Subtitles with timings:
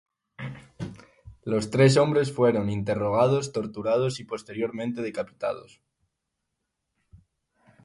[1.43, 5.83] Los tres hombres fueron interrogados, torturados y posteriormente decapitados.